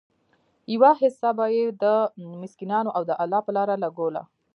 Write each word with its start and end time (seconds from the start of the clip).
يوه 0.73 0.91
حيصه 0.99 1.29
به 1.37 1.45
ئي 1.53 1.63
د 1.81 1.85
مسکينانو 2.41 2.89
او 2.97 3.01
د 3.09 3.11
الله 3.23 3.39
په 3.45 3.51
لاره 3.57 3.75
لګوله 3.83 4.23